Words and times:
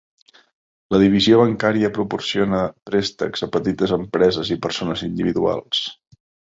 La 0.95 1.01
divisió 1.03 1.41
bancària 1.41 1.91
proporciona 1.99 2.63
préstecs 2.91 3.47
a 3.49 3.53
petites 3.59 3.97
empreses 4.01 4.55
i 4.59 4.63
persones 4.67 5.09
individuals. 5.15 5.89